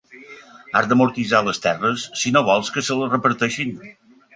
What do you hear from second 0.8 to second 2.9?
d'amortitzar les terres si no vols que